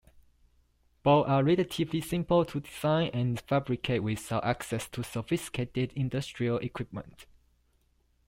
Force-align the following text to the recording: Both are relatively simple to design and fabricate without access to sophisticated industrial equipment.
Both 1.03 1.27
are 1.27 1.43
relatively 1.43 2.01
simple 2.01 2.43
to 2.45 2.59
design 2.59 3.11
and 3.13 3.39
fabricate 3.39 4.01
without 4.01 4.43
access 4.43 4.89
to 4.89 5.03
sophisticated 5.03 5.93
industrial 5.95 6.57
equipment. 6.57 7.27